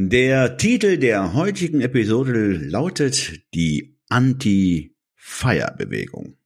[0.00, 6.36] Der Titel der heutigen Episode lautet die Anti-Fire-Bewegung.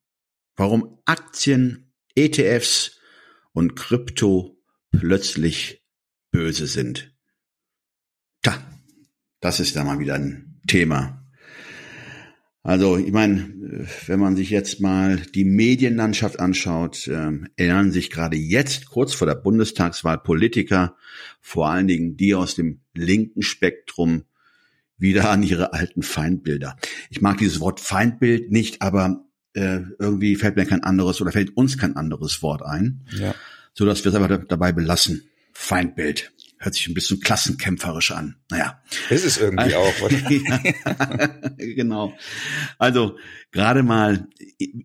[0.56, 2.98] Warum Aktien, ETFs
[3.52, 4.56] und Krypto
[4.90, 5.84] plötzlich
[6.30, 7.14] böse sind.
[8.40, 8.54] Tja,
[9.40, 11.22] das ist da mal wieder ein Thema
[12.64, 18.36] also ich meine, wenn man sich jetzt mal die Medienlandschaft anschaut, äh, erinnern sich gerade
[18.36, 20.96] jetzt, kurz vor der Bundestagswahl, Politiker,
[21.40, 24.24] vor allen Dingen die aus dem linken Spektrum,
[24.98, 26.76] wieder an ihre alten Feindbilder.
[27.10, 31.56] Ich mag dieses Wort Feindbild nicht, aber äh, irgendwie fällt mir kein anderes oder fällt
[31.56, 33.34] uns kein anderes Wort ein, ja.
[33.74, 35.28] so dass wir es aber dabei belassen.
[35.52, 38.36] Feindbild hört sich ein bisschen klassenkämpferisch an.
[38.48, 38.80] Naja.
[39.10, 40.16] Ist es irgendwie auch, oder?
[41.58, 42.16] genau.
[42.78, 43.18] Also
[43.50, 44.28] gerade mal,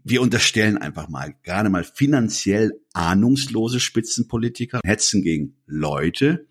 [0.04, 6.48] wir unterstellen einfach mal, gerade mal finanziell ahnungslose Spitzenpolitiker hetzen gegen Leute,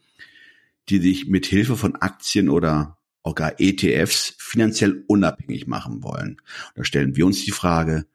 [0.88, 6.40] die sich mit Hilfe von Aktien oder auch gar ETFs finanziell unabhängig machen wollen.
[6.74, 8.06] Da stellen wir uns die Frage,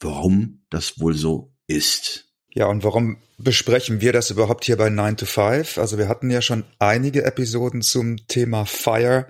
[0.00, 2.32] warum das wohl so ist.
[2.54, 5.78] Ja, und warum besprechen wir das überhaupt hier bei 9 to 5?
[5.78, 9.28] Also wir hatten ja schon einige Episoden zum Thema Fire.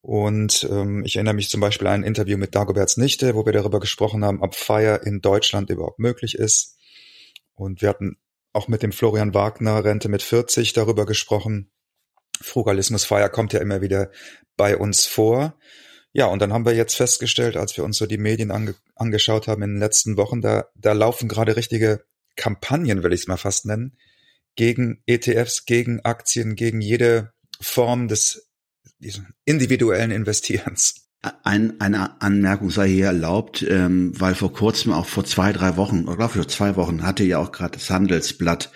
[0.00, 3.52] Und ähm, ich erinnere mich zum Beispiel an ein Interview mit Dagoberts Nichte, wo wir
[3.52, 6.76] darüber gesprochen haben, ob Fire in Deutschland überhaupt möglich ist.
[7.54, 8.18] Und wir hatten
[8.52, 11.70] auch mit dem Florian Wagner Rente mit 40 darüber gesprochen.
[12.40, 14.10] Frugalismus Fire kommt ja immer wieder
[14.56, 15.58] bei uns vor.
[16.12, 19.48] Ja, und dann haben wir jetzt festgestellt, als wir uns so die Medien ange angeschaut
[19.48, 22.04] haben in den letzten Wochen, da, da laufen gerade richtige
[22.36, 23.96] Kampagnen, will ich es mal fast nennen,
[24.54, 28.48] gegen ETFs, gegen Aktien, gegen jede Form des
[29.44, 31.08] individuellen Investierens.
[31.42, 36.04] Ein, eine Anmerkung sei hier erlaubt, ähm, weil vor kurzem, auch vor zwei, drei Wochen,
[36.04, 38.70] oder glaube ich vor zwei Wochen, hatte ja auch gerade das Handelsblatt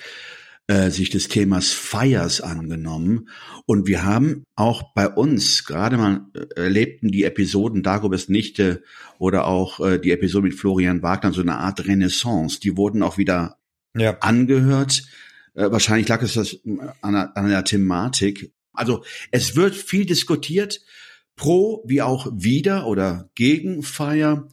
[0.69, 3.31] äh, sich des Themas Fires angenommen.
[3.65, 8.83] Und wir haben auch bei uns gerade mal äh, erlebten die Episoden Dagobers Nichte
[9.19, 12.61] oder auch äh, die Episode mit Florian Wagner so eine Art Renaissance.
[12.61, 13.57] Die wurden auch wieder
[13.97, 14.19] ja.
[14.19, 15.05] angehört.
[15.55, 16.59] Äh, wahrscheinlich lag es das
[17.01, 18.53] an der, an der Thematik.
[18.75, 20.83] Also es wird viel diskutiert,
[21.35, 24.49] pro wie auch wieder oder gegen Fire.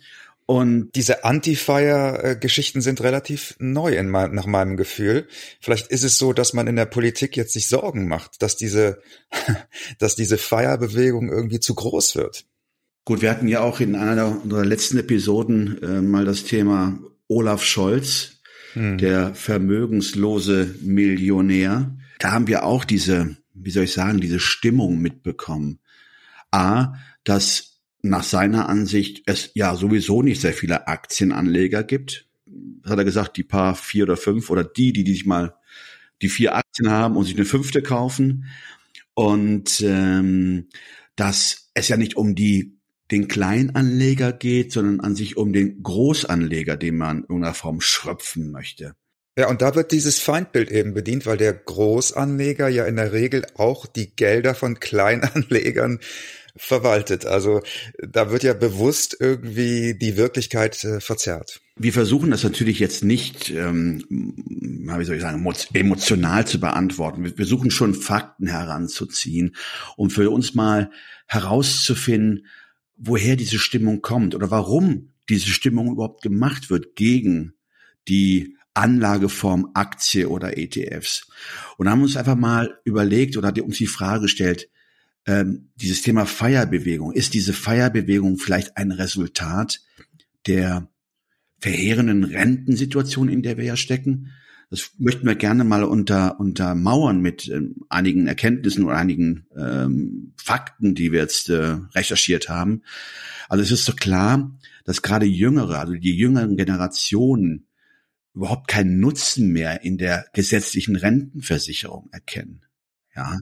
[0.48, 5.28] Und diese Anti-Fire-Geschichten sind relativ neu in mein, nach meinem Gefühl.
[5.60, 9.02] Vielleicht ist es so, dass man in der Politik jetzt sich Sorgen macht, dass diese,
[10.00, 12.46] dass diese Fire-Bewegung irgendwie zu groß wird.
[13.06, 17.64] Gut, wir hatten ja auch in einer unserer letzten Episoden äh, mal das Thema Olaf
[17.64, 18.42] Scholz,
[18.74, 19.00] hm.
[19.00, 21.98] der vermögenslose Millionär.
[22.20, 25.80] Da haben wir auch diese, wie soll ich sagen, diese Stimmung mitbekommen.
[26.52, 27.75] A, dass
[28.10, 32.28] nach seiner Ansicht es ja sowieso nicht sehr viele Aktienanleger gibt.
[32.46, 35.56] Das hat er gesagt, die paar vier oder fünf oder die, die, die sich mal
[36.22, 38.46] die vier Aktien haben und sich eine fünfte kaufen.
[39.14, 40.68] Und ähm,
[41.16, 42.76] dass es ja nicht um die
[43.12, 48.52] den Kleinanleger geht, sondern an sich um den Großanleger, den man in irgendeiner Form schröpfen
[48.52, 48.96] möchte.
[49.38, 53.46] Ja, und da wird dieses Feindbild eben bedient, weil der Großanleger ja in der Regel
[53.56, 56.00] auch die Gelder von Kleinanlegern
[56.56, 57.26] verwaltet.
[57.26, 57.62] Also
[57.98, 61.62] da wird ja bewusst irgendwie die Wirklichkeit äh, verzerrt.
[61.78, 67.24] Wir versuchen das natürlich jetzt nicht, ähm, wie soll ich sagen, emotional zu beantworten.
[67.24, 69.56] Wir versuchen schon Fakten heranzuziehen,
[69.98, 70.90] um für uns mal
[71.28, 72.46] herauszufinden,
[72.96, 77.56] woher diese Stimmung kommt oder warum diese Stimmung überhaupt gemacht wird gegen
[78.08, 81.28] die Anlageform Aktie oder ETFs.
[81.78, 84.70] Und haben uns einfach mal überlegt oder uns die Frage gestellt,
[85.26, 87.12] ähm, dieses Thema Feierbewegung.
[87.12, 89.82] Ist diese Feierbewegung vielleicht ein Resultat
[90.48, 90.90] der
[91.60, 94.32] verheerenden Rentensituation, in der wir ja stecken?
[94.70, 100.96] Das möchten wir gerne mal unter, untermauern mit ähm, einigen Erkenntnissen oder einigen ähm, Fakten,
[100.96, 102.82] die wir jetzt äh, recherchiert haben.
[103.48, 107.68] Also es ist so klar, dass gerade Jüngere, also die jüngeren Generationen
[108.34, 112.62] überhaupt keinen Nutzen mehr in der gesetzlichen Rentenversicherung erkennen.
[113.16, 113.40] Ja,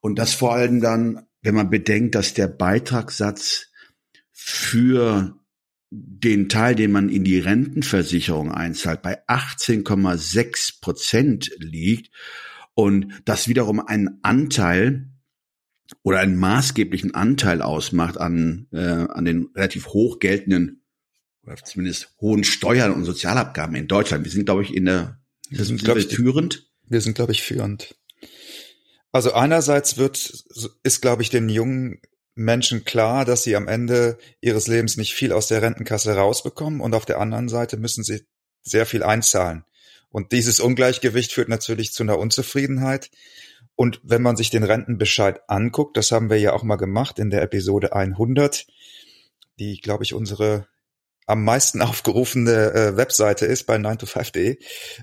[0.00, 3.68] und das vor allem dann, wenn man bedenkt, dass der Beitragssatz
[4.30, 5.38] für
[5.90, 12.10] den Teil, den man in die Rentenversicherung einzahlt, bei 18,6 Prozent liegt
[12.74, 15.10] und das wiederum einen Anteil
[16.02, 20.82] oder einen maßgeblichen Anteil ausmacht an, äh, an den relativ hoch geltenden
[21.42, 24.24] oder zumindest hohen Steuern und Sozialabgaben in Deutschland.
[24.24, 25.18] Wir sind, glaube ich, in der,
[25.48, 26.70] wir sind, glaube ich, führend.
[26.86, 27.94] Wir sind, glaube ich, führend.
[29.12, 30.44] Also einerseits wird,
[30.82, 32.00] ist, glaube ich, den jungen
[32.34, 36.94] Menschen klar, dass sie am Ende ihres Lebens nicht viel aus der Rentenkasse rausbekommen und
[36.94, 38.26] auf der anderen Seite müssen sie
[38.62, 39.64] sehr viel einzahlen.
[40.10, 43.10] Und dieses Ungleichgewicht führt natürlich zu einer Unzufriedenheit.
[43.74, 47.30] Und wenn man sich den Rentenbescheid anguckt, das haben wir ja auch mal gemacht in
[47.30, 48.66] der Episode 100,
[49.58, 50.66] die, glaube ich, unsere
[51.26, 54.58] am meisten aufgerufene äh, Webseite ist bei 9to5.de,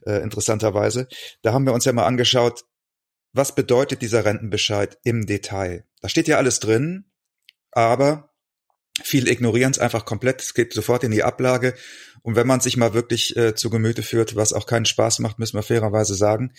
[0.06, 1.08] äh, interessanterweise.
[1.42, 2.64] Da haben wir uns ja mal angeschaut,
[3.36, 5.86] was bedeutet dieser Rentenbescheid im Detail.
[6.02, 7.06] Da steht ja alles drin,
[7.72, 8.32] aber
[9.04, 11.74] Viele ignorieren es einfach komplett, es geht sofort in die Ablage.
[12.22, 15.38] Und wenn man sich mal wirklich äh, zu Gemüte führt, was auch keinen Spaß macht,
[15.38, 16.54] müssen wir fairerweise sagen,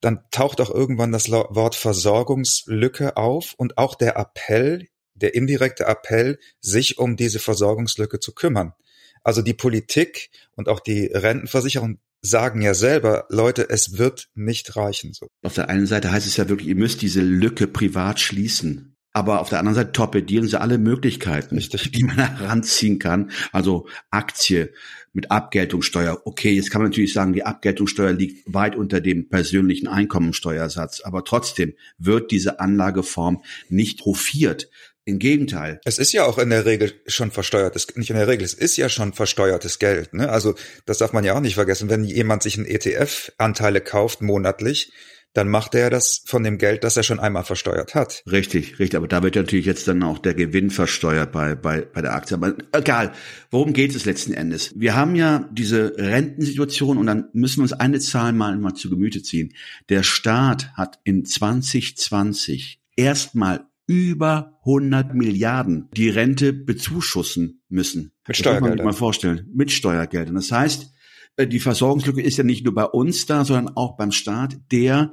[0.00, 6.38] dann taucht auch irgendwann das Wort Versorgungslücke auf und auch der Appell, der indirekte Appell,
[6.60, 8.74] sich um diese Versorgungslücke zu kümmern.
[9.22, 15.12] Also die Politik und auch die Rentenversicherung sagen ja selber, Leute, es wird nicht reichen.
[15.12, 15.28] So.
[15.42, 18.96] Auf der einen Seite heißt es ja wirklich, ihr müsst diese Lücke privat schließen.
[19.12, 21.90] Aber auf der anderen Seite torpedieren sie alle Möglichkeiten, Richtig.
[21.92, 23.30] die man heranziehen kann.
[23.52, 24.72] Also Aktie
[25.12, 26.22] mit Abgeltungssteuer.
[26.24, 31.00] Okay, jetzt kann man natürlich sagen, die Abgeltungssteuer liegt weit unter dem persönlichen Einkommensteuersatz.
[31.00, 34.68] Aber trotzdem wird diese Anlageform nicht hofiert.
[35.08, 35.80] Im Gegenteil.
[35.86, 38.76] Es ist ja auch in der Regel schon versteuertes, nicht in der Regel, es ist
[38.76, 40.12] ja schon versteuertes Geld.
[40.12, 40.28] Ne?
[40.28, 41.88] Also das darf man ja auch nicht vergessen.
[41.88, 44.92] Wenn jemand sich einen ETF-Anteile kauft monatlich,
[45.32, 48.22] dann macht er das von dem Geld, das er schon einmal versteuert hat.
[48.30, 48.98] Richtig, richtig.
[48.98, 52.36] Aber da wird natürlich jetzt dann auch der Gewinn versteuert bei, bei, bei der Aktie.
[52.36, 53.12] Aber egal,
[53.50, 54.74] worum geht es letzten Endes?
[54.76, 58.90] Wir haben ja diese Rentensituation und dann müssen wir uns eine Zahl mal, mal zu
[58.90, 59.54] Gemüte ziehen.
[59.88, 68.12] Der Staat hat in 2020 erstmal über 100 Milliarden die Rente bezuschussen müssen.
[68.28, 68.60] Mit Steuergeldern.
[68.60, 69.50] Das muss man sich mal vorstellen.
[69.54, 70.34] Mit Steuergeldern.
[70.34, 70.92] Das heißt,
[71.36, 75.12] äh, die Versorgungslücke ist ja nicht nur bei uns da, sondern auch beim Staat, der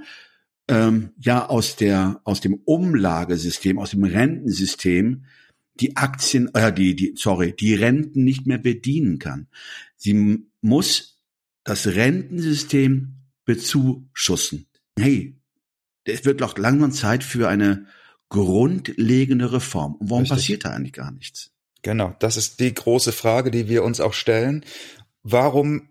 [0.67, 5.23] ähm, ja aus der aus dem Umlagesystem, aus dem Rentensystem
[5.79, 9.47] die Aktien, äh, die die sorry, die Renten nicht mehr bedienen kann.
[9.95, 11.21] Sie muss
[11.63, 13.13] das Rentensystem
[13.45, 14.67] bezuschussen.
[14.99, 15.37] Hey,
[16.03, 17.85] es wird doch langsam Zeit für eine
[18.35, 19.95] grundlegende Reform.
[19.95, 20.37] Und warum Richtig.
[20.37, 21.51] passiert da eigentlich gar nichts?
[21.81, 24.65] Genau, das ist die große Frage, die wir uns auch stellen.
[25.23, 25.89] Warum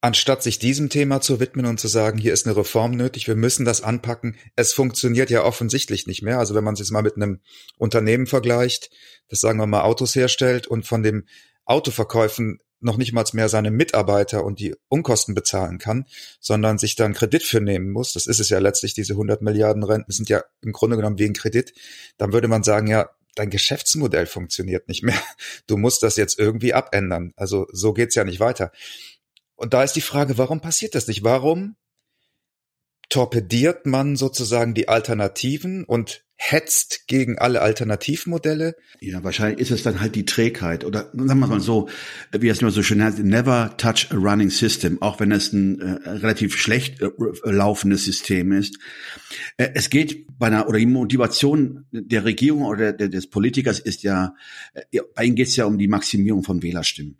[0.00, 3.36] anstatt sich diesem Thema zu widmen und zu sagen, hier ist eine Reform nötig, wir
[3.36, 4.36] müssen das anpacken.
[4.56, 6.38] Es funktioniert ja offensichtlich nicht mehr.
[6.38, 7.40] Also wenn man es jetzt mal mit einem
[7.76, 8.90] Unternehmen vergleicht,
[9.28, 11.26] das sagen wir mal Autos herstellt und von dem
[11.66, 16.06] Autoverkäufen noch nicht mal mehr seine Mitarbeiter und die Unkosten bezahlen kann,
[16.40, 18.12] sondern sich dann Kredit für nehmen muss.
[18.12, 21.34] Das ist es ja letztlich, diese 100 Milliarden Renten sind ja im Grunde genommen wegen
[21.34, 21.72] Kredit.
[22.18, 25.20] Dann würde man sagen, ja, dein Geschäftsmodell funktioniert nicht mehr.
[25.66, 27.32] Du musst das jetzt irgendwie abändern.
[27.36, 28.72] Also so geht's ja nicht weiter.
[29.54, 31.24] Und da ist die Frage, warum passiert das nicht?
[31.24, 31.76] Warum
[33.08, 38.74] torpediert man sozusagen die Alternativen und hetzt gegen alle Alternativmodelle?
[39.00, 41.88] Ja, wahrscheinlich ist es dann halt die Trägheit oder sagen wir mal so,
[42.36, 45.80] wie es immer so schön heißt, never touch a running system, auch wenn es ein
[45.80, 47.10] äh, relativ schlecht äh,
[47.44, 48.76] laufendes System ist.
[49.56, 54.02] Äh, es geht bei einer oder die Motivation der Regierung oder der, des Politikers ist
[54.02, 54.34] ja,
[54.90, 57.18] äh, bei ihnen geht es ja um die Maximierung von Wählerstimmen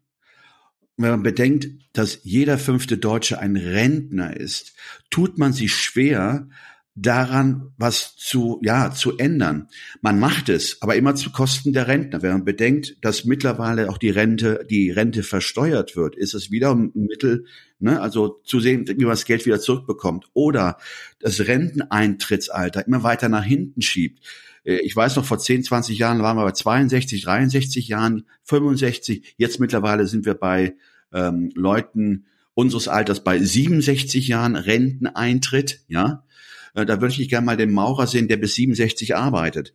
[0.98, 4.74] wenn man bedenkt, dass jeder fünfte Deutsche ein Rentner ist,
[5.10, 6.48] tut man sich schwer,
[6.94, 9.68] daran was zu, ja, zu ändern.
[10.02, 12.22] Man macht es, aber immer zu Kosten der Rentner.
[12.22, 16.74] Wenn man bedenkt, dass mittlerweile auch die Rente, die Rente versteuert wird, ist es wieder
[16.74, 17.46] ein Mittel,
[17.78, 20.26] ne, also zu sehen, wie man das Geld wieder zurückbekommt.
[20.34, 20.76] Oder
[21.18, 24.20] das Renteneintrittsalter immer weiter nach hinten schiebt.
[24.64, 29.34] Äh, ich weiß noch, vor 10, 20 Jahren waren wir bei 62, 63 Jahren, 65.
[29.38, 30.74] Jetzt mittlerweile sind wir bei
[31.12, 35.80] ähm, Leuten unseres Alters bei 67 Jahren Renteneintritt.
[35.88, 36.24] Ja,
[36.74, 39.74] da würde ich gerne mal den Maurer sehen, der bis 67 arbeitet.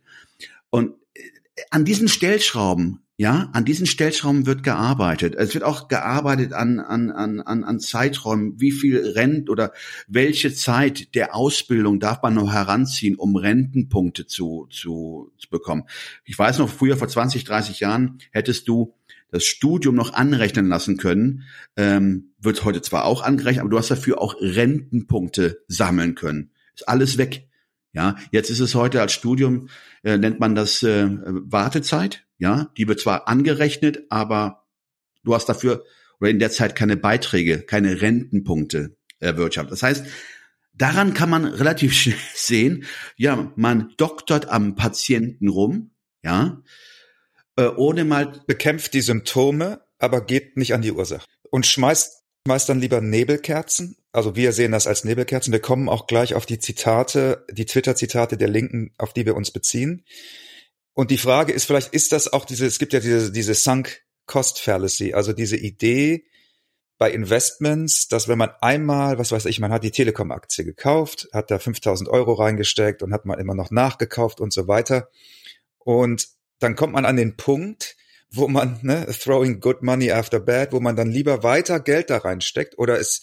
[0.70, 1.20] Und äh,
[1.70, 5.34] an diesen Stellschrauben ja, an diesen Stellschrauben wird gearbeitet.
[5.34, 9.72] Es wird auch gearbeitet an, an, an, an Zeiträumen, wie viel Rent oder
[10.06, 15.82] welche Zeit der Ausbildung darf man noch heranziehen, um Rentenpunkte zu, zu, zu bekommen.
[16.24, 18.94] Ich weiß noch, früher vor 20, 30 Jahren hättest du
[19.32, 21.42] das Studium noch anrechnen lassen können.
[21.76, 26.52] Ähm, wird heute zwar auch angerechnet, aber du hast dafür auch Rentenpunkte sammeln können.
[26.78, 27.48] Ist alles weg.
[27.92, 29.68] Ja, jetzt ist es heute als Studium,
[30.04, 32.24] äh, nennt man das äh, Wartezeit.
[32.38, 34.66] Ja, die wird zwar angerechnet, aber
[35.24, 35.84] du hast dafür
[36.20, 39.72] oder in der Zeit keine Beiträge, keine Rentenpunkte erwirtschaftet.
[39.72, 40.06] Das heißt,
[40.72, 42.84] daran kann man relativ schnell sehen,
[43.16, 45.90] ja, man doktert am Patienten rum,
[46.22, 46.62] ja,
[47.56, 52.17] äh, ohne mal bekämpft die Symptome, aber geht nicht an die Ursache und schmeißt
[52.48, 53.98] schmeißt dann lieber Nebelkerzen.
[54.10, 55.52] Also wir sehen das als Nebelkerzen.
[55.52, 59.50] Wir kommen auch gleich auf die Zitate, die Twitter-Zitate der Linken, auf die wir uns
[59.50, 60.02] beziehen.
[60.94, 64.00] Und die Frage ist vielleicht, ist das auch diese, es gibt ja diese, diese Sunk
[64.24, 66.24] Cost Fallacy, also diese Idee,
[66.96, 71.50] bei Investments, dass wenn man einmal, was weiß ich, man hat die Telekom-Aktie gekauft, hat
[71.50, 75.10] da 5000 Euro reingesteckt und hat man immer noch nachgekauft und so weiter.
[75.76, 76.28] Und
[76.60, 77.98] dann kommt man an den Punkt,
[78.30, 82.18] wo man, ne, throwing good money after bad, wo man dann lieber weiter Geld da
[82.18, 83.22] reinsteckt oder es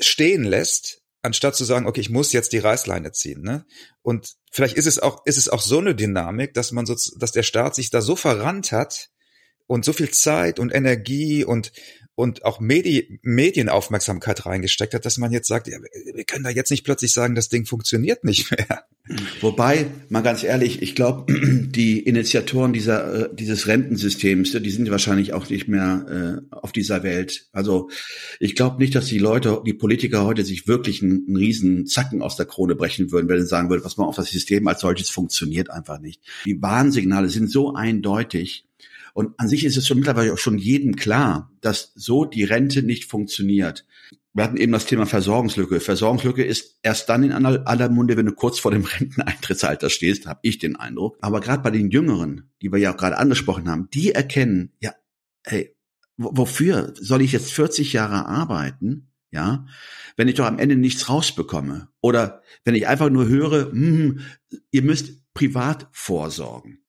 [0.00, 3.64] stehen lässt, anstatt zu sagen, okay, ich muss jetzt die Reißleine ziehen, ne?
[4.02, 7.32] Und vielleicht ist es auch, ist es auch so eine Dynamik, dass man so, dass
[7.32, 9.10] der Staat sich da so verrannt hat
[9.66, 11.72] und so viel Zeit und Energie und
[12.16, 15.78] und auch Medi Medienaufmerksamkeit reingesteckt hat, dass man jetzt sagt, ja,
[16.14, 18.84] wir können da jetzt nicht plötzlich sagen, das Ding funktioniert nicht mehr.
[19.42, 25.32] Wobei, mal ganz ehrlich, ich glaube, die Initiatoren dieser, äh, dieses Rentensystems, die sind wahrscheinlich
[25.34, 27.48] auch nicht mehr äh, auf dieser Welt.
[27.52, 27.90] Also
[28.40, 32.22] ich glaube nicht, dass die Leute, die Politiker heute sich wirklich einen, einen riesen Zacken
[32.22, 34.80] aus der Krone brechen würden, wenn sie sagen würden, was man auf das System als
[34.80, 36.22] solches funktioniert einfach nicht.
[36.46, 38.64] Die Warnsignale sind so eindeutig,
[39.14, 42.82] und an sich ist es schon mittlerweile auch schon jedem klar, dass so die Rente
[42.82, 43.86] nicht funktioniert.
[44.34, 45.78] Wir hatten eben das Thema Versorgungslücke.
[45.78, 50.40] Versorgungslücke ist erst dann in aller, Munde, wenn du kurz vor dem Renteneintrittsalter stehst, habe
[50.42, 51.16] ich den Eindruck.
[51.20, 54.92] Aber gerade bei den Jüngeren, die wir ja auch gerade angesprochen haben, die erkennen, ja,
[55.44, 55.76] hey,
[56.16, 59.12] wofür soll ich jetzt 40 Jahre arbeiten?
[59.30, 59.66] Ja,
[60.16, 61.88] wenn ich doch am Ende nichts rausbekomme.
[62.00, 64.20] Oder wenn ich einfach nur höre, hm,
[64.72, 66.83] ihr müsst privat vorsorgen.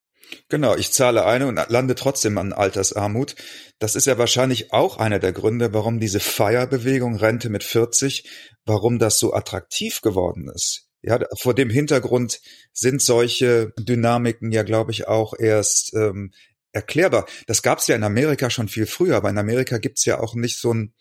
[0.50, 3.36] Genau, ich zahle eine und lande trotzdem an Altersarmut.
[3.79, 8.29] Das ist ja wahrscheinlich auch einer der Gründe, warum diese Feierbewegung Rente mit 40,
[8.65, 10.88] warum das so attraktiv geworden ist.
[11.01, 12.39] Ja, vor dem Hintergrund
[12.74, 16.32] sind solche Dynamiken ja, glaube ich, auch erst ähm,
[16.72, 17.27] erklärbar.
[17.48, 20.36] Das gab es ja in Amerika schon viel früher, aber in Amerika gibt's ja auch
[20.36, 20.94] nicht so ein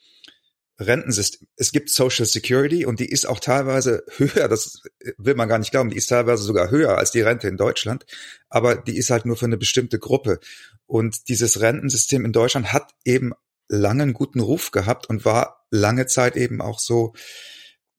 [0.78, 1.46] Rentensystem.
[1.56, 4.82] Es gibt Social Security und die ist auch teilweise höher, das
[5.18, 8.06] will man gar nicht glauben, die ist teilweise sogar höher als die Rente in Deutschland,
[8.48, 10.40] aber die ist halt nur für eine bestimmte Gruppe.
[10.86, 13.32] Und dieses Rentensystem in Deutschland hat eben
[13.68, 17.14] lange einen guten Ruf gehabt und war lange Zeit eben auch so,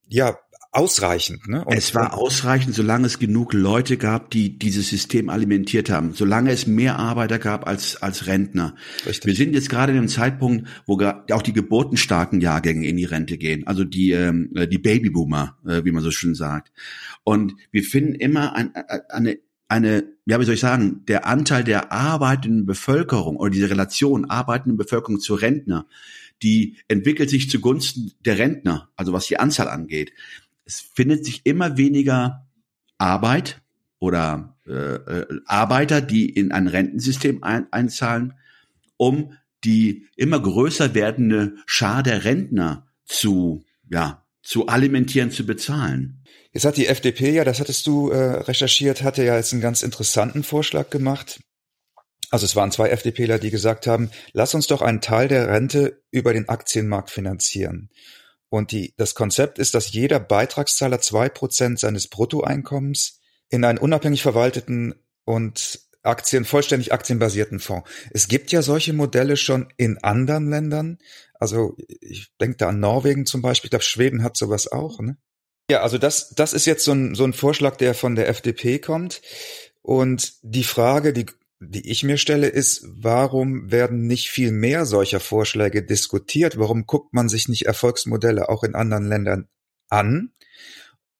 [0.08, 0.38] ja,
[0.76, 1.48] ausreichend.
[1.48, 1.64] Ne?
[1.64, 6.12] Und, es war ausreichend, solange es genug Leute gab, die dieses System alimentiert haben.
[6.12, 8.74] Solange es mehr Arbeiter gab als, als Rentner.
[9.06, 9.26] Richtig.
[9.26, 11.00] Wir sind jetzt gerade in einem Zeitpunkt, wo
[11.32, 13.66] auch die geburtenstarken Jahrgänge in die Rente gehen.
[13.66, 16.72] Also die, ähm, die Babyboomer, äh, wie man so schön sagt.
[17.24, 18.72] Und wir finden immer ein,
[19.08, 24.26] eine eine, ja, wie soll ich sagen, der Anteil der arbeitenden Bevölkerung oder diese Relation
[24.26, 25.88] arbeitenden Bevölkerung zu Rentner,
[26.40, 30.12] die entwickelt sich zugunsten der Rentner, also was die Anzahl angeht
[30.66, 32.46] es findet sich immer weniger
[32.98, 33.62] Arbeit
[33.98, 38.34] oder äh, äh, Arbeiter, die in ein Rentensystem ein, einzahlen,
[38.96, 39.32] um
[39.64, 46.22] die immer größer werdende Schar der Rentner zu, ja, zu alimentieren, zu bezahlen.
[46.52, 49.82] Jetzt hat die FDP ja, das hattest du äh, recherchiert, hatte ja jetzt einen ganz
[49.82, 51.40] interessanten Vorschlag gemacht.
[52.30, 56.02] Also es waren zwei FDPler, die gesagt haben, lass uns doch einen Teil der Rente
[56.10, 57.90] über den Aktienmarkt finanzieren.
[58.56, 63.20] Und die, das Konzept ist, dass jeder Beitragszahler zwei Prozent seines Bruttoeinkommens
[63.50, 64.94] in einen unabhängig verwalteten
[65.26, 67.90] und Aktien, vollständig aktienbasierten Fonds.
[68.12, 70.98] Es gibt ja solche Modelle schon in anderen Ländern.
[71.34, 73.66] Also ich denke da an Norwegen zum Beispiel.
[73.66, 75.00] Ich glaube, Schweden hat sowas auch.
[75.00, 75.18] Ne?
[75.70, 78.78] Ja, also das, das ist jetzt so ein, so ein Vorschlag, der von der FDP
[78.78, 79.20] kommt.
[79.82, 81.26] Und die Frage, die
[81.60, 86.58] die ich mir stelle, ist, warum werden nicht viel mehr solcher Vorschläge diskutiert?
[86.58, 89.48] Warum guckt man sich nicht Erfolgsmodelle auch in anderen Ländern
[89.88, 90.32] an?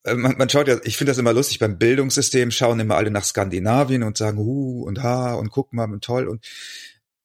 [0.04, 3.10] Äh, man, man schaut ja, ich finde das immer lustig, beim Bildungssystem schauen immer alle
[3.10, 6.46] nach Skandinavien und sagen, hu und ha und guck mal, toll und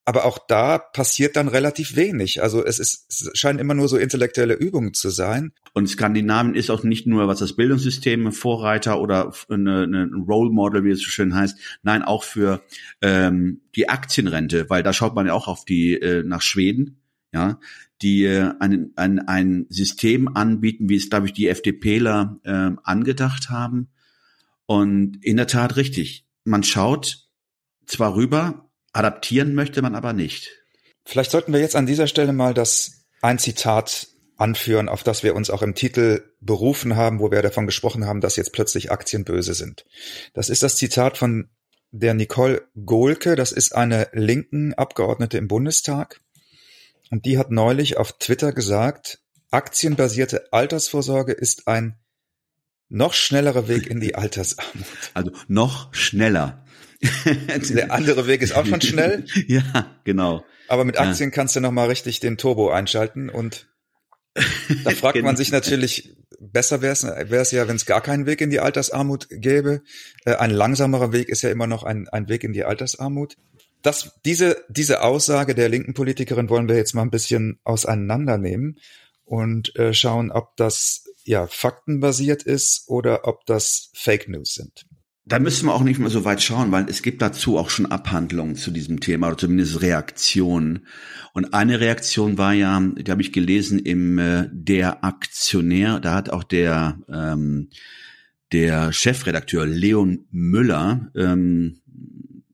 [0.04, 2.42] aber auch da passiert dann relativ wenig.
[2.42, 5.52] Also es, ist, es scheinen immer nur so intellektuelle Übungen zu sein.
[5.74, 10.90] Und Skandinavien ist auch nicht nur, was das Bildungssystem Vorreiter oder eine Role Model, wie
[10.90, 12.62] es so schön heißt, nein, auch für
[13.00, 17.00] ähm, die Aktienrente, weil da schaut man ja auch auf die äh, nach Schweden,
[17.32, 17.60] ja,
[18.02, 23.50] die äh, ein, ein, ein System anbieten, wie es, glaube ich, die FDPler äh, angedacht
[23.50, 23.88] haben.
[24.66, 26.26] Und in der Tat richtig.
[26.44, 27.28] Man schaut
[27.86, 30.50] zwar rüber, Adaptieren möchte man aber nicht.
[31.04, 35.34] Vielleicht sollten wir jetzt an dieser Stelle mal das ein Zitat anführen, auf das wir
[35.34, 39.24] uns auch im Titel berufen haben, wo wir davon gesprochen haben, dass jetzt plötzlich Aktien
[39.24, 39.84] böse sind.
[40.34, 41.48] Das ist das Zitat von
[41.90, 46.20] der Nicole Gohlke, das ist eine linken Abgeordnete im Bundestag.
[47.10, 49.20] Und die hat neulich auf Twitter gesagt,
[49.50, 51.98] aktienbasierte Altersvorsorge ist ein
[52.88, 54.86] noch schnellerer Weg in die Altersarmut.
[55.14, 56.64] Also noch schneller.
[57.70, 59.24] Der andere Weg ist auch schon schnell.
[59.48, 60.44] ja, genau.
[60.68, 61.34] Aber mit Aktien ja.
[61.34, 63.68] kannst du nochmal richtig den Turbo einschalten und
[64.34, 64.42] da
[64.90, 65.36] fragt man genau.
[65.36, 68.60] sich natürlich, besser wäre es wäre es ja, wenn es gar keinen Weg in die
[68.60, 69.82] Altersarmut gäbe.
[70.24, 73.36] Äh, ein langsamerer Weg ist ja immer noch ein, ein Weg in die Altersarmut.
[73.82, 78.78] das, diese, diese Aussage der linken Politikerin wollen wir jetzt mal ein bisschen auseinandernehmen
[79.24, 84.86] und äh, schauen, ob das ja faktenbasiert ist oder ob das Fake News sind.
[85.24, 87.86] Da müssen wir auch nicht mehr so weit schauen, weil es gibt dazu auch schon
[87.86, 90.86] Abhandlungen zu diesem Thema oder zumindest Reaktionen.
[91.32, 96.30] Und eine Reaktion war ja, die habe ich gelesen im äh, Der Aktionär, da hat
[96.30, 97.68] auch der ähm,
[98.52, 101.80] der Chefredakteur Leon Müller ähm,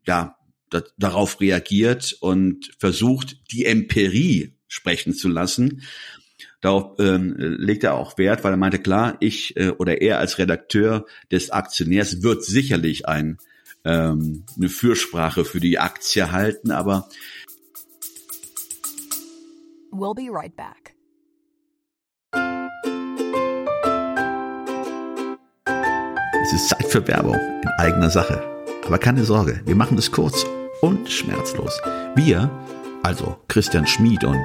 [0.07, 0.37] ja
[0.71, 5.83] da, darauf reagiert und versucht, die Empirie sprechen zu lassen.
[6.61, 10.38] Darauf ähm, legt er auch Wert, weil er meinte, klar, ich äh, oder er als
[10.38, 13.38] Redakteur des Aktionärs wird sicherlich ein,
[13.85, 17.09] ähm, eine Fürsprache für die Aktie halten, aber
[19.91, 20.95] We'll be right back.
[26.43, 28.43] Es ist Zeit für Werbung in eigener Sache.
[28.87, 30.47] Aber keine Sorge, wir machen es kurz
[30.81, 31.79] und schmerzlos.
[32.15, 32.50] Wir,
[33.03, 34.45] also Christian Schmid und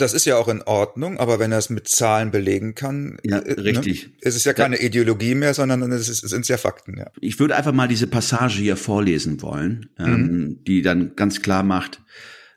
[0.00, 3.38] Das ist ja auch in Ordnung, aber wenn er es mit Zahlen belegen kann, ja,
[3.38, 4.06] äh, ne, richtig.
[4.06, 4.86] Ne, es ist ja keine ja.
[4.86, 6.98] Ideologie mehr, sondern es, ist, es sind ja Fakten.
[6.98, 7.10] Ja.
[7.20, 10.14] Ich würde einfach mal diese Passage hier vorlesen wollen, ähm, mhm.
[10.14, 12.02] ähm, die dann ganz klar macht,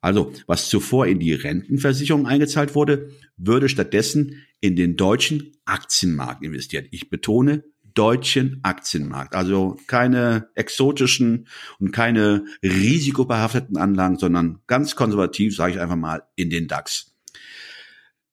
[0.00, 6.88] Also, was zuvor in die Rentenversicherung eingezahlt wurde, würde stattdessen in den deutschen Aktienmarkt investiert.
[6.90, 9.34] Ich betone deutschen Aktienmarkt.
[9.34, 16.50] Also keine exotischen und keine risikobehafteten Anlagen, sondern ganz konservativ, sage ich einfach mal, in
[16.50, 17.14] den DAX.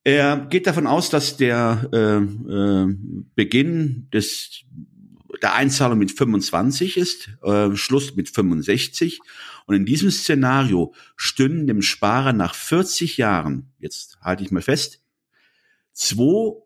[0.03, 2.87] Er geht davon aus, dass der äh, äh,
[3.35, 4.63] Beginn des
[5.41, 9.19] der Einzahlung mit 25 ist, äh, Schluss mit 65.
[9.65, 15.01] Und in diesem Szenario stünden dem Sparer nach 40 Jahren, jetzt halte ich mal fest,
[15.93, 16.61] 2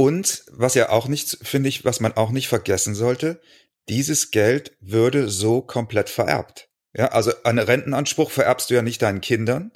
[0.01, 3.39] Und was ja auch nicht, finde ich, was man auch nicht vergessen sollte,
[3.91, 6.71] dieses Geld würde so komplett vererbt.
[6.97, 9.73] Ja, also einen Rentenanspruch vererbst du ja nicht deinen Kindern.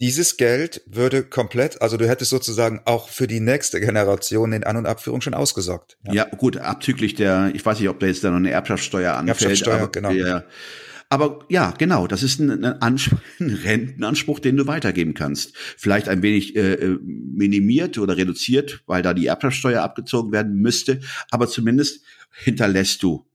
[0.00, 4.76] Dieses Geld würde komplett, also du hättest sozusagen auch für die nächste Generation in An-
[4.76, 5.98] und Abführung schon ausgesorgt.
[6.04, 6.12] Ja.
[6.12, 9.40] ja, gut, abzüglich der, ich weiß nicht, ob da jetzt da noch eine Erbschaftssteuer anfällt.
[9.40, 10.12] Erbschaftssteuer, genau.
[10.12, 10.46] Der,
[11.08, 12.78] aber ja, genau, das ist ein, ein,
[13.40, 15.56] ein, Rentenanspruch, den du weitergeben kannst.
[15.56, 21.00] Vielleicht ein wenig äh, äh, minimiert oder reduziert, weil da die Erbschaftssteuer abgezogen werden müsste,
[21.30, 23.26] aber zumindest hinterlässt du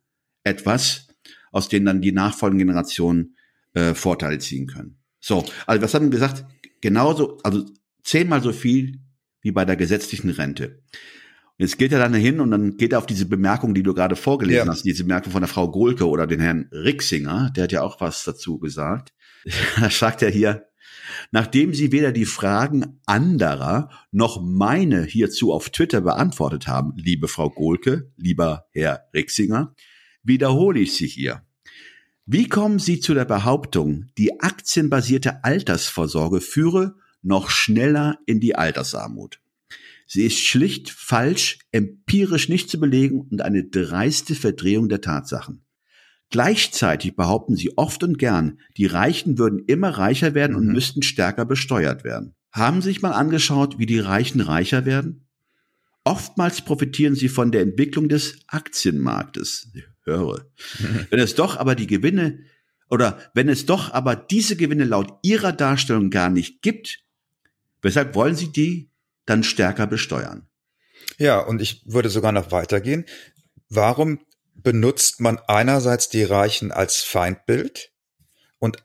[0.44, 1.08] etwas,
[1.52, 3.36] aus denen dann die nachfolgenden Generationen
[3.74, 4.98] äh, Vorteile ziehen können.
[5.20, 6.46] So, also was haben wir gesagt?
[6.82, 7.66] Genauso, also
[8.04, 9.00] zehnmal so viel
[9.42, 10.82] wie bei der gesetzlichen Rente.
[11.60, 14.16] Jetzt geht er dann hin und dann geht er auf diese Bemerkung, die du gerade
[14.16, 14.72] vorgelesen ja.
[14.72, 18.00] hast, diese Bemerkung von der Frau Gohlke oder den Herrn Rixinger, der hat ja auch
[18.00, 19.14] was dazu gesagt.
[19.80, 20.70] da sagt er hier,
[21.32, 27.50] nachdem Sie weder die Fragen anderer noch meine hierzu auf Twitter beantwortet haben, liebe Frau
[27.50, 29.76] Gohlke, lieber Herr Rixinger,
[30.24, 31.44] wiederhole ich sie hier.
[32.26, 39.42] Wie kommen Sie zu der Behauptung, die aktienbasierte Altersvorsorge führe noch schneller in die Altersarmut?
[40.12, 45.64] Sie ist schlicht falsch, empirisch nicht zu belegen und eine dreiste Verdrehung der Tatsachen.
[46.32, 50.74] Gleichzeitig behaupten sie oft und gern, die Reichen würden immer reicher werden und mhm.
[50.74, 52.34] müssten stärker besteuert werden.
[52.52, 55.28] Haben Sie sich mal angeschaut, wie die Reichen reicher werden?
[56.04, 59.72] Oftmals profitieren sie von der Entwicklung des Aktienmarktes
[60.06, 60.48] höre.
[61.12, 62.40] wenn es doch aber die Gewinne
[62.90, 67.04] oder wenn es doch aber diese Gewinne laut Ihrer Darstellung gar nicht gibt,
[67.84, 68.90] weshalb wollen Sie die
[69.30, 70.48] dann stärker besteuern?
[71.18, 73.06] Ja, und ich würde sogar noch weitergehen.
[73.70, 74.20] Warum
[74.56, 77.92] benutzt man einerseits die Reichen als Feindbild
[78.60, 78.78] und,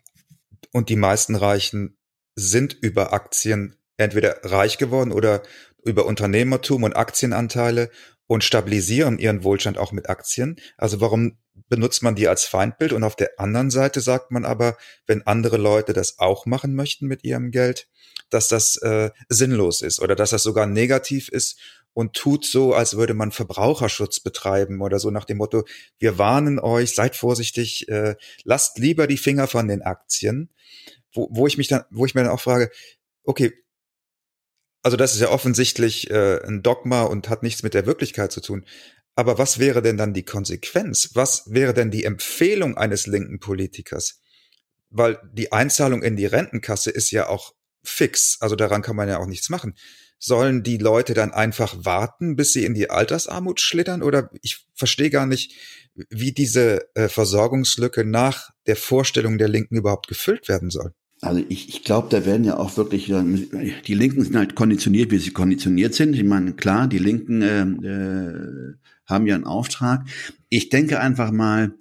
[0.72, 1.96] und die meisten Reichen
[2.37, 5.42] sind über Aktien entweder reich geworden oder
[5.85, 7.90] über Unternehmertum und Aktienanteile
[8.26, 10.56] und stabilisieren ihren Wohlstand auch mit Aktien.
[10.76, 12.92] Also warum benutzt man die als Feindbild?
[12.92, 17.06] Und auf der anderen Seite sagt man aber, wenn andere Leute das auch machen möchten
[17.06, 17.88] mit ihrem Geld,
[18.30, 21.58] dass das äh, sinnlos ist oder dass das sogar negativ ist
[21.92, 25.64] und tut so, als würde man Verbraucherschutz betreiben oder so nach dem Motto,
[25.98, 30.50] wir warnen euch, seid vorsichtig, äh, lasst lieber die Finger von den Aktien.
[31.12, 32.70] Wo, wo ich mich dann, wo ich mir dann auch frage,
[33.22, 33.52] okay,
[34.85, 38.42] also das ist ja offensichtlich äh, ein Dogma und hat nichts mit der Wirklichkeit zu
[38.42, 38.66] tun.
[39.16, 41.11] Aber was wäre denn dann die Konsequenz?
[41.14, 44.20] Was wäre denn die Empfehlung eines linken Politikers?
[44.90, 49.18] Weil die Einzahlung in die Rentenkasse ist ja auch fix, also daran kann man ja
[49.18, 49.75] auch nichts machen.
[50.18, 54.03] Sollen die Leute dann einfach warten, bis sie in die Altersarmut schlittern?
[54.03, 55.53] Oder ich verstehe gar nicht,
[56.11, 60.92] wie diese äh, Versorgungslücke nach der Vorstellung der Linken überhaupt gefüllt werden soll.
[61.24, 65.18] Also ich, ich glaube, da werden ja auch wirklich, die Linken sind halt konditioniert, wie
[65.18, 66.14] sie konditioniert sind.
[66.14, 68.74] Ich meine, klar, die Linken äh, äh,
[69.06, 70.06] haben ja einen Auftrag.
[70.48, 71.72] Ich denke einfach mal,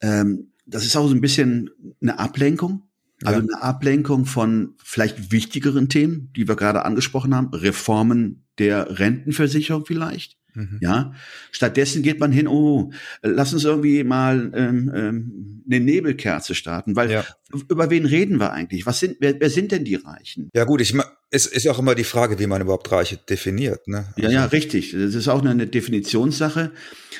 [0.00, 2.82] ähm, das ist auch so ein bisschen eine Ablenkung.
[3.22, 3.46] Also ja.
[3.46, 7.48] eine Ablenkung von vielleicht wichtigeren Themen, die wir gerade angesprochen haben.
[7.54, 10.36] Reformen der Rentenversicherung vielleicht.
[10.54, 10.78] Mhm.
[10.80, 11.14] Ja,
[11.50, 17.10] stattdessen geht man hin, oh, lass uns irgendwie mal ähm, ähm, eine Nebelkerze starten, weil
[17.10, 17.24] ja.
[17.68, 18.86] über wen reden wir eigentlich?
[18.86, 20.48] Was sind, wer, wer sind denn die Reichen?
[20.54, 20.94] Ja gut, ich
[21.30, 23.88] es ist ja auch immer die Frage, wie man überhaupt Reiche definiert.
[23.88, 24.06] Ne?
[24.16, 24.92] Also ja, ja, richtig.
[24.92, 26.70] Das ist auch eine Definitionssache.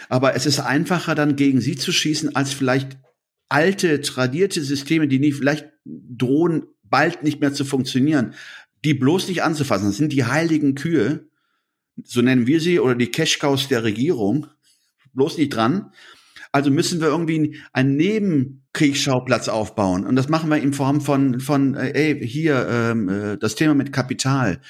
[0.09, 2.97] Aber es ist einfacher, dann gegen sie zu schießen, als vielleicht
[3.49, 8.35] alte, tradierte Systeme, die nicht vielleicht drohen, bald nicht mehr zu funktionieren,
[8.85, 9.87] die bloß nicht anzufassen.
[9.87, 11.29] Das sind die heiligen Kühe
[12.03, 14.47] so nennen wir sie, oder die Cash-Cows der Regierung,
[15.13, 15.93] bloß nicht dran.
[16.53, 20.07] Also müssen wir irgendwie einen Nebenkriegsschauplatz aufbauen.
[20.07, 23.75] Und das machen wir in Form von, von äh, ey, hier, ähm, äh, das Thema
[23.75, 24.61] mit Kapital.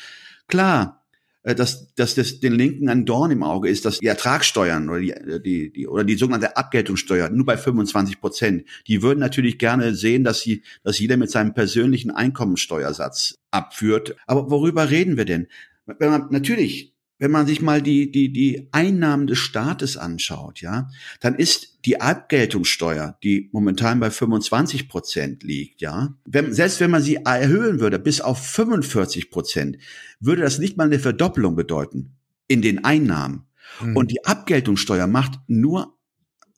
[0.48, 1.04] Klar,
[1.42, 5.00] äh, dass, dass das den Linken ein Dorn im Auge ist, dass die Ertragssteuern oder
[5.00, 8.64] die, die, die oder die sogenannte Abgeltungssteuer nur bei 25 Prozent.
[8.86, 14.16] Die würden natürlich gerne sehen, dass sie, dass jeder mit seinem persönlichen Einkommensteuersatz abführt.
[14.26, 15.48] Aber worüber reden wir denn?
[15.84, 16.93] Wenn man, natürlich,
[17.24, 21.98] wenn man sich mal die, die, die Einnahmen des Staates anschaut, ja, dann ist die
[21.98, 27.98] Abgeltungssteuer, die momentan bei 25 Prozent liegt, ja, wenn, selbst wenn man sie erhöhen würde
[27.98, 29.78] bis auf 45 Prozent,
[30.20, 32.12] würde das nicht mal eine Verdoppelung bedeuten
[32.46, 33.46] in den Einnahmen.
[33.80, 33.96] Mhm.
[33.96, 35.96] Und die Abgeltungssteuer macht nur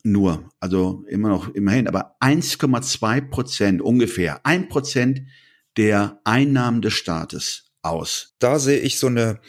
[0.03, 5.21] nur, also immer noch immerhin, aber 1,2 Prozent ungefähr, ein Prozent
[5.77, 8.35] der Einnahmen des Staates aus.
[8.39, 9.39] Da sehe ich so eine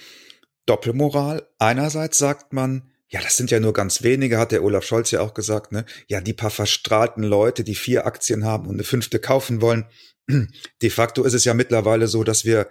[0.69, 1.49] Doppelmoral.
[1.59, 5.21] Einerseits sagt man, ja, das sind ja nur ganz wenige, hat der Olaf Scholz ja
[5.21, 5.87] auch gesagt, ne?
[6.09, 9.87] Ja, die paar verstrahlten Leute, die vier Aktien haben und eine fünfte kaufen wollen.
[10.83, 12.69] De facto ist es ja mittlerweile so, dass wir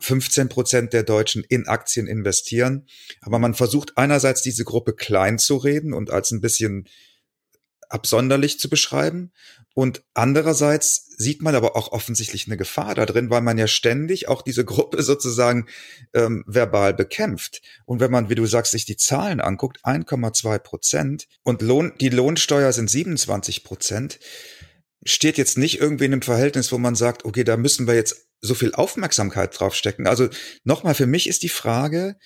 [0.00, 2.86] 15 Prozent der Deutschen in Aktien investieren.
[3.22, 6.88] Aber man versucht einerseits diese Gruppe klein zu reden und als ein bisschen
[7.90, 9.32] absonderlich zu beschreiben.
[9.74, 14.28] Und andererseits sieht man aber auch offensichtlich eine Gefahr da drin, weil man ja ständig
[14.28, 15.66] auch diese Gruppe sozusagen
[16.14, 17.62] ähm, verbal bekämpft.
[17.84, 22.08] Und wenn man, wie du sagst, sich die Zahlen anguckt, 1,2 Prozent und Lohn, die
[22.08, 24.18] Lohnsteuer sind 27 Prozent,
[25.04, 28.28] steht jetzt nicht irgendwie in einem Verhältnis, wo man sagt, okay, da müssen wir jetzt
[28.40, 30.06] so viel Aufmerksamkeit draufstecken.
[30.06, 30.28] Also
[30.64, 32.16] nochmal, für mich ist die Frage,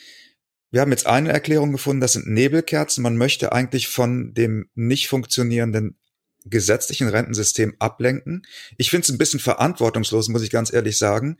[0.70, 3.02] wir haben jetzt eine Erklärung gefunden, das sind Nebelkerzen.
[3.02, 5.96] Man möchte eigentlich von dem nicht funktionierenden
[6.44, 8.46] gesetzlichen Rentensystem ablenken.
[8.78, 11.37] Ich finde es ein bisschen verantwortungslos, muss ich ganz ehrlich sagen,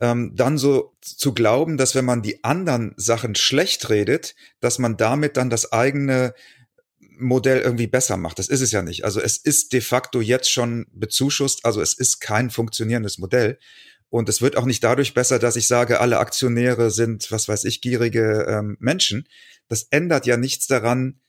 [0.00, 4.96] ähm, dann so zu glauben, dass wenn man die anderen Sachen schlecht redet, dass man
[4.96, 6.34] damit dann das eigene
[7.18, 8.38] Modell irgendwie besser macht.
[8.38, 9.04] Das ist es ja nicht.
[9.04, 13.58] Also es ist de facto jetzt schon bezuschusst, also es ist kein funktionierendes Modell.
[14.12, 17.64] Und es wird auch nicht dadurch besser, dass ich sage, alle Aktionäre sind, was weiß
[17.64, 19.26] ich, gierige ähm, Menschen.
[19.68, 21.22] Das ändert ja nichts daran,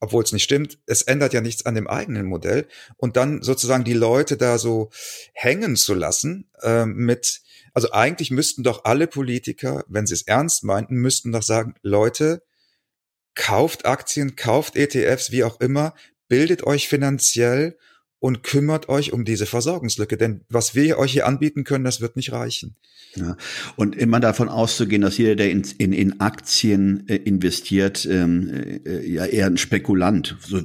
[0.00, 2.66] obwohl es nicht stimmt, es ändert ja nichts an dem eigenen Modell.
[2.96, 4.88] Und dann sozusagen die Leute da so
[5.34, 7.42] hängen zu lassen ähm, mit,
[7.74, 12.42] also eigentlich müssten doch alle Politiker, wenn sie es ernst meinten, müssten doch sagen, Leute,
[13.34, 15.92] kauft Aktien, kauft ETFs, wie auch immer,
[16.28, 17.76] bildet euch finanziell
[18.24, 20.16] und kümmert euch um diese Versorgungslücke.
[20.16, 22.74] Denn was wir euch hier anbieten können, das wird nicht reichen.
[23.16, 23.36] Ja.
[23.76, 29.06] Und immer davon auszugehen, dass jeder, der in, in, in Aktien äh, investiert, ähm, äh,
[29.06, 30.38] ja eher ein Spekulant.
[30.40, 30.62] So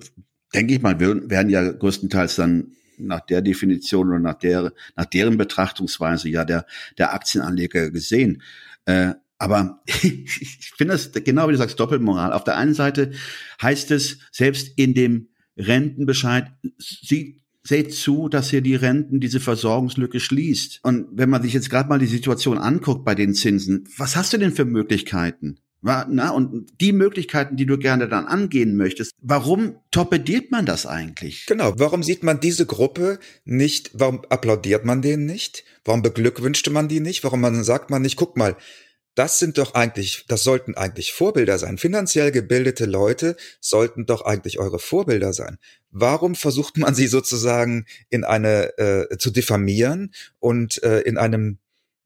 [0.53, 5.05] denke ich mal, wir werden ja größtenteils dann nach der Definition oder nach der nach
[5.05, 6.65] deren Betrachtungsweise ja der
[6.97, 8.41] der Aktienanleger gesehen.
[8.85, 12.31] Äh, aber ich finde das genau wie du sagst Doppelmoral.
[12.31, 13.11] Auf der einen Seite
[13.61, 20.19] heißt es selbst in dem Rentenbescheid sieht seht zu, dass ihr die Renten, diese Versorgungslücke
[20.19, 20.79] schließt.
[20.83, 24.33] Und wenn man sich jetzt gerade mal die Situation anguckt bei den Zinsen, was hast
[24.33, 25.59] du denn für Möglichkeiten?
[25.81, 31.45] Na, und die Möglichkeiten, die du gerne dann angehen möchtest, warum torpediert man das eigentlich?
[31.45, 35.63] Genau, warum sieht man diese Gruppe nicht, warum applaudiert man denen nicht?
[35.85, 37.23] Warum beglückwünschte man die nicht?
[37.23, 38.57] Warum man sagt man nicht, guck mal,
[39.15, 41.77] das sind doch eigentlich, das sollten eigentlich Vorbilder sein.
[41.77, 45.57] Finanziell gebildete Leute sollten doch eigentlich eure Vorbilder sein.
[45.91, 51.57] Warum versucht man sie sozusagen in eine äh, zu diffamieren und äh, in einem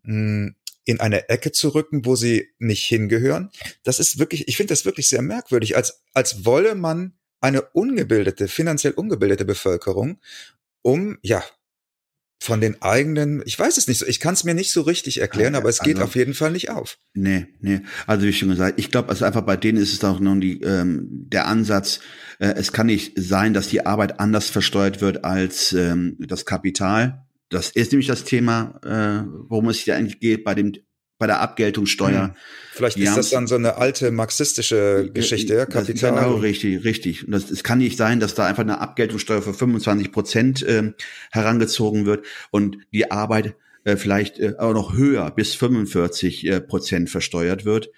[0.04, 3.52] hm, in eine Ecke zu rücken, wo sie nicht hingehören?
[3.84, 8.48] Das ist wirklich, ich finde das wirklich sehr merkwürdig, als als wolle man eine ungebildete,
[8.48, 10.20] finanziell ungebildete Bevölkerung
[10.82, 11.44] um ja
[12.44, 15.22] von den eigenen, ich weiß es nicht so, ich kann es mir nicht so richtig
[15.22, 16.98] erklären, aber es geht also, auf jeden Fall nicht auf.
[17.14, 17.80] Nee, nee.
[18.06, 20.62] Also wie schon gesagt, ich glaube, also einfach bei denen ist es auch noch die,
[20.62, 22.02] ähm, der Ansatz,
[22.40, 27.26] äh, es kann nicht sein, dass die Arbeit anders versteuert wird als ähm, das Kapital.
[27.48, 30.74] Das ist nämlich das Thema, äh, worum es hier eigentlich geht bei dem
[31.18, 32.24] bei der Abgeltungssteuer.
[32.24, 32.36] Hm.
[32.72, 36.14] Vielleicht ist das dann so eine alte marxistische Geschichte, ja, Kapital.
[36.14, 37.26] Genau, richtig, richtig.
[37.26, 40.94] Und das, es kann nicht sein, dass da einfach eine Abgeltungssteuer für 25 Prozent äh,
[41.32, 47.10] herangezogen wird und die Arbeit äh, vielleicht äh, auch noch höher bis 45 äh, Prozent
[47.10, 47.90] versteuert wird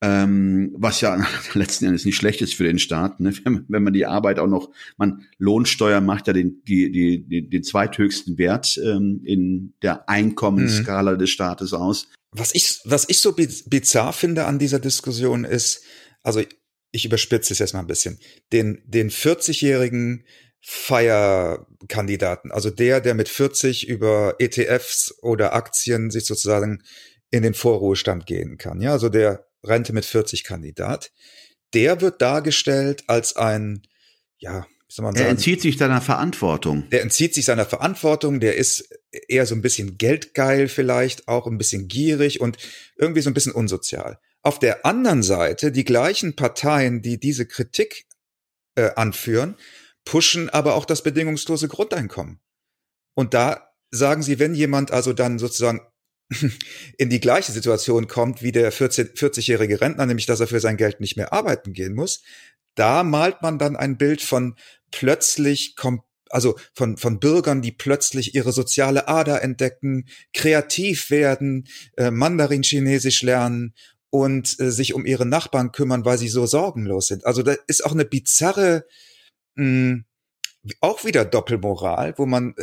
[0.00, 3.32] ähm, was ja letzten Endes nicht schlecht ist für den Staat, ne?
[3.44, 7.48] wenn, wenn man die Arbeit auch noch, man Lohnsteuer macht ja den, die, die, die,
[7.48, 11.18] den zweithöchsten Wert ähm, in der Einkommensskala mhm.
[11.18, 12.08] des Staates aus.
[12.30, 15.82] Was ich, was ich so bizarr finde an dieser Diskussion ist,
[16.22, 16.42] also
[16.90, 18.18] ich überspitze es jetzt mal ein bisschen,
[18.52, 20.24] den, den 40-jährigen
[20.60, 26.82] Feierkandidaten, also der, der mit 40 über ETFs oder Aktien sich sozusagen
[27.30, 28.80] in den Vorruhestand gehen kann.
[28.80, 31.12] Ja, also der Rente mit 40 Kandidat,
[31.74, 33.82] der wird dargestellt als ein,
[34.38, 35.26] ja, soll man sagen?
[35.26, 36.88] Er entzieht sich seiner Verantwortung.
[36.90, 38.88] Der entzieht sich seiner Verantwortung, der ist
[39.28, 42.56] eher so ein bisschen geldgeil vielleicht, auch ein bisschen gierig und
[42.96, 44.18] irgendwie so ein bisschen unsozial.
[44.42, 48.06] Auf der anderen Seite, die gleichen Parteien, die diese Kritik
[48.76, 49.56] äh, anführen,
[50.04, 52.40] pushen aber auch das bedingungslose Grundeinkommen.
[53.14, 55.80] Und da sagen sie, wenn jemand also dann sozusagen
[56.98, 61.00] in die gleiche Situation kommt wie der 40-jährige Rentner, nämlich dass er für sein Geld
[61.00, 62.22] nicht mehr arbeiten gehen muss,
[62.78, 64.56] da malt man dann ein Bild von
[64.90, 65.74] plötzlich
[66.30, 73.74] also von, von Bürgern, die plötzlich ihre soziale Ader entdecken, kreativ werden, äh, Mandarin-Chinesisch lernen
[74.10, 77.24] und äh, sich um ihre Nachbarn kümmern, weil sie so sorgenlos sind.
[77.24, 78.84] Also da ist auch eine bizarre,
[79.54, 80.04] mh, hm,
[80.80, 82.54] auch wieder Doppelmoral, wo man,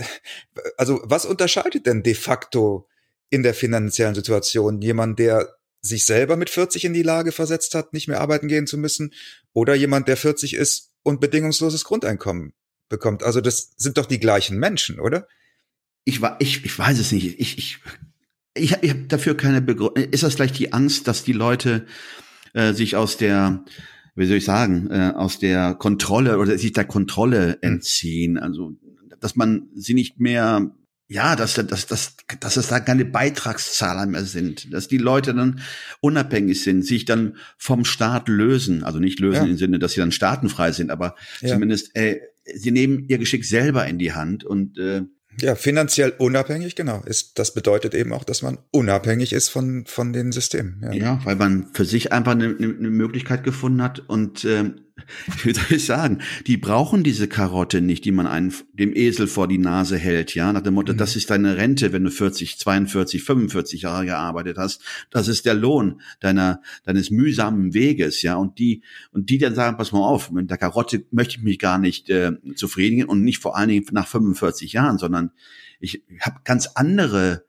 [0.78, 2.88] also was unterscheidet denn de facto
[3.30, 7.94] in der finanziellen Situation jemand, der sich selber mit 40 in die Lage versetzt hat,
[7.94, 9.14] nicht mehr arbeiten gehen zu müssen,
[9.54, 12.54] oder jemand, der 40 ist und bedingungsloses Grundeinkommen
[12.90, 13.24] bekommt.
[13.24, 15.28] Also das sind doch die gleichen Menschen, oder?
[16.04, 17.40] Ich, ich, ich weiß es nicht.
[17.40, 17.80] Ich, ich,
[18.54, 20.12] ich, ich habe dafür keine Begründung.
[20.12, 21.86] Ist das vielleicht die Angst, dass die Leute
[22.54, 23.64] äh, sich aus der,
[24.16, 27.58] wie soll ich sagen, äh, aus der Kontrolle oder sich der Kontrolle hm.
[27.62, 28.38] entziehen?
[28.38, 28.74] Also,
[29.20, 30.72] dass man sie nicht mehr
[31.08, 35.62] ja, dass, dass, dass, dass es da keine Beitragszahler mehr sind, dass die Leute dann
[36.02, 39.52] unabhängig sind, sich dann vom Staat lösen, also nicht lösen ja.
[39.52, 41.50] im Sinne, dass sie dann staatenfrei sind, aber ja.
[41.50, 42.22] zumindest äh,
[42.56, 45.04] sie nehmen ihr Geschick selber in die Hand und äh,
[45.42, 47.02] ja, finanziell unabhängig, genau.
[47.06, 50.80] Ist, das bedeutet eben auch, dass man unabhängig ist von, von den Systemen.
[50.82, 54.72] Ja, ja weil man für sich einfach eine, eine Möglichkeit gefunden hat und äh,
[55.44, 59.48] wie soll ich sagen, die brauchen diese Karotte nicht, die man einem, dem Esel vor
[59.48, 60.98] die Nase hält, ja, nach dem Motto, mhm.
[60.98, 65.54] das ist deine Rente, wenn du 40, 42, 45 Jahre gearbeitet hast, das ist der
[65.54, 70.32] Lohn deiner, deines mühsamen Weges, ja, und die, und die dann sagen, pass mal auf,
[70.32, 73.86] mit der Karotte möchte ich mich gar nicht äh, zufriedigen und nicht vor allen Dingen
[73.92, 75.32] nach 45 Jahren, sondern
[75.80, 77.44] ich habe ganz andere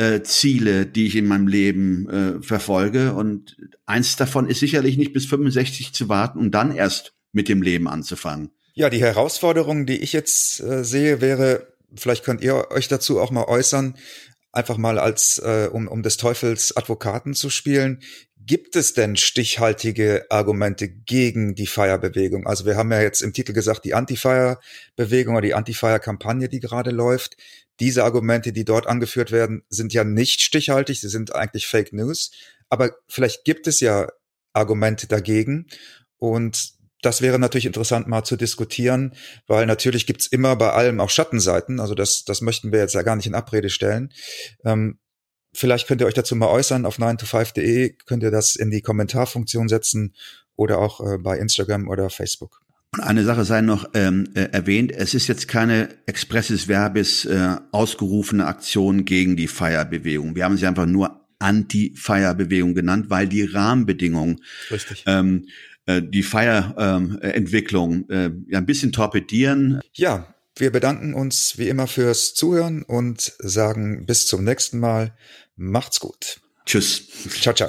[0.00, 3.12] äh, Ziele, die ich in meinem Leben äh, verfolge.
[3.12, 7.60] Und eins davon ist sicherlich nicht bis 65 zu warten und dann erst mit dem
[7.60, 8.50] Leben anzufangen.
[8.72, 13.30] Ja, die Herausforderung, die ich jetzt äh, sehe, wäre, vielleicht könnt ihr euch dazu auch
[13.30, 13.94] mal äußern,
[14.52, 18.00] einfach mal als, äh, um, um des Teufels Advokaten zu spielen.
[18.46, 22.46] Gibt es denn stichhaltige Argumente gegen die Feierbewegung?
[22.46, 26.90] Also wir haben ja jetzt im Titel gesagt, die Anti-Fire-Bewegung oder die Anti-Fire-Kampagne, die gerade
[26.90, 27.36] läuft.
[27.80, 32.30] Diese Argumente, die dort angeführt werden, sind ja nicht stichhaltig, sie sind eigentlich Fake News.
[32.70, 34.08] Aber vielleicht gibt es ja
[34.52, 35.66] Argumente dagegen.
[36.18, 36.72] Und
[37.02, 39.14] das wäre natürlich interessant mal zu diskutieren,
[39.46, 41.80] weil natürlich gibt's immer bei allem auch Schattenseiten.
[41.80, 44.12] Also das, das möchten wir jetzt ja gar nicht in Abrede stellen.
[44.64, 44.98] Ähm,
[45.52, 46.86] vielleicht könnt ihr euch dazu mal äußern.
[46.86, 50.14] Auf 9to5.de könnt ihr das in die Kommentarfunktion setzen
[50.56, 52.60] oder auch äh, bei Instagram oder Facebook.
[52.92, 57.56] Und eine Sache sei noch ähm, äh, erwähnt, es ist jetzt keine expresses Verbis äh,
[57.70, 60.34] ausgerufene Aktion gegen die Feierbewegung.
[60.34, 65.04] Wir haben sie einfach nur Anti-Feierbewegung genannt, weil die Rahmenbedingungen Richtig.
[65.06, 65.46] Ähm,
[65.86, 69.80] äh, die Feierentwicklung äh, ja ein bisschen torpedieren.
[69.94, 75.16] Ja, wir bedanken uns wie immer fürs Zuhören und sagen bis zum nächsten Mal.
[75.56, 76.40] Macht's gut.
[76.66, 77.02] Tschüss.
[77.40, 77.68] Ciao, ciao.